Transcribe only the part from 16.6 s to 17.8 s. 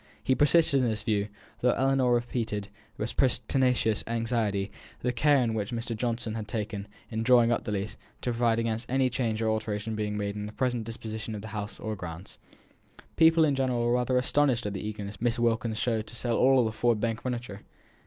the Ford Bank furniture.